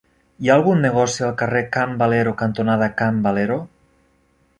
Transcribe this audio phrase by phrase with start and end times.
[0.45, 3.59] Hi ha algun negoci al carrer Can Valero cantonada Can Valero?